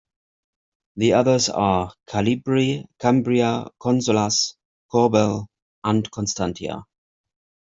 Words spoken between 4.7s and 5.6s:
Corbel